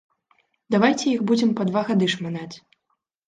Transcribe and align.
Давайце 0.75 1.03
іх 1.11 1.21
будзем 1.31 1.51
па 1.59 1.67
два 1.69 1.81
гады 1.89 2.09
шманаць. 2.15 2.53